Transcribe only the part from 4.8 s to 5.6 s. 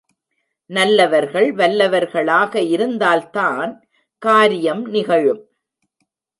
நிகழும்.